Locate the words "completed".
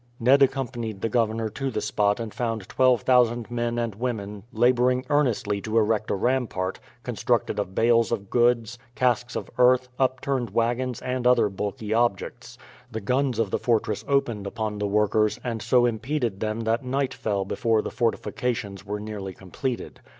19.35-20.01